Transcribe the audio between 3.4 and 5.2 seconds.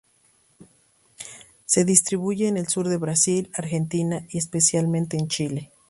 Argentina, y, especialmente,